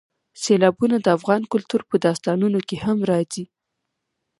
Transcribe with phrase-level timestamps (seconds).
[0.43, 3.45] سیلابونه د افغان کلتور په داستانونو کې هم راځي.